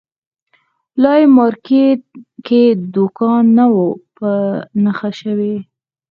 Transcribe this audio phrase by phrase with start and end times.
[1.01, 2.01] لا یې مارکېټ
[2.45, 2.63] کې
[2.95, 4.29] دوکان نه وو په
[4.83, 5.55] نښه شوی.